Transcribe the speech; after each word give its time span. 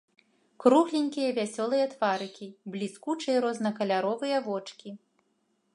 Кругленькія 0.63 1.29
вясёлыя 1.39 1.85
тварыкі, 1.93 2.47
бліскучыя 2.75 3.37
рознакаляровыя 3.45 4.37
вочкі. 4.49 4.89